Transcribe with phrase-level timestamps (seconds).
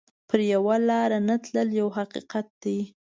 [0.29, 2.79] پر یوه لار نه تلل یو حقیقت دی.